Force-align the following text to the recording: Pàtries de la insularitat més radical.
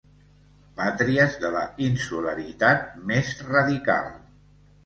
Pàtries 0.79 1.35
de 1.43 1.51
la 1.57 1.61
insularitat 1.89 2.89
més 3.13 3.33
radical. 3.53 4.13